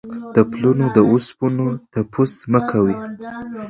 د 0.35 0.37
پلونو 0.51 0.85
د 0.95 0.97
اوسپنو 1.11 1.67
تپوس 1.91 2.33
مه 2.51 2.59
کوئ. 2.69 2.97